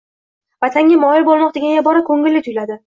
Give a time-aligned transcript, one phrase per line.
[0.65, 2.79] “Vatanga moyil bo’lmoq” degan ibora kulgili tuyuladi.